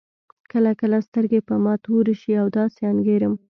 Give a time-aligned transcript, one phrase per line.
[0.51, 3.33] کله کله سترګې په ما تورې شي او داسې انګېرم.